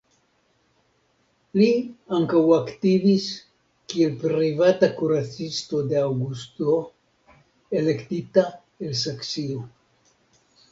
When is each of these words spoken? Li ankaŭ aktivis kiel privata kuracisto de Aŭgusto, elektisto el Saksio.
Li 1.59 1.67
ankaŭ 2.19 2.41
aktivis 2.55 3.27
kiel 3.93 4.17
privata 4.25 4.91
kuracisto 5.01 5.83
de 5.93 6.01
Aŭgusto, 6.07 6.81
elektisto 7.83 8.49
el 8.89 8.99
Saksio. 9.07 9.63